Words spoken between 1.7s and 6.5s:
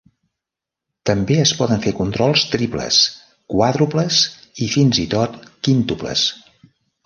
fer controls triples, quàdruples i fins i tot quíntuples.